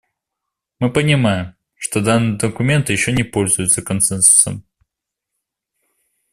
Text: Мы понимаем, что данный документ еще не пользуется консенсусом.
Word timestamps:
Мы 0.79 0.91
понимаем, 0.91 1.53
что 1.75 2.01
данный 2.01 2.35
документ 2.39 2.89
еще 2.89 3.11
не 3.11 3.21
пользуется 3.21 3.83
консенсусом. 3.83 4.63